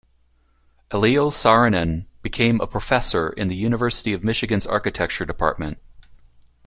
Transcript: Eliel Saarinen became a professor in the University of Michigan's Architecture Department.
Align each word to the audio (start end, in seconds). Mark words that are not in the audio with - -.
Eliel 0.89 1.29
Saarinen 1.31 2.07
became 2.23 2.59
a 2.59 2.65
professor 2.65 3.29
in 3.29 3.49
the 3.49 3.55
University 3.55 4.13
of 4.13 4.23
Michigan's 4.23 4.65
Architecture 4.65 5.25
Department. 5.27 5.77